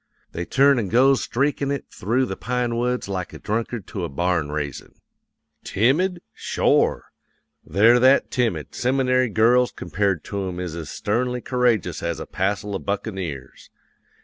[0.31, 4.09] They turns an' goes streakin' it through the pine woods like a drunkard to a
[4.09, 4.95] barn raisin'.
[5.63, 6.23] "Timid?
[6.33, 7.11] Shore!
[7.63, 12.73] They're that timid, seminary girls compared to 'em is as sternly courageous as a passel
[12.73, 13.69] of buccaneers.